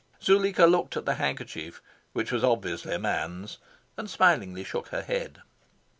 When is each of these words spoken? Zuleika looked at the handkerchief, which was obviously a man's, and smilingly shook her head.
Zuleika 0.19 0.65
looked 0.65 0.97
at 0.97 1.05
the 1.05 1.13
handkerchief, 1.21 1.79
which 2.13 2.31
was 2.31 2.43
obviously 2.43 2.95
a 2.95 2.97
man's, 2.97 3.59
and 3.95 4.09
smilingly 4.09 4.63
shook 4.63 4.87
her 4.87 5.03
head. 5.03 5.43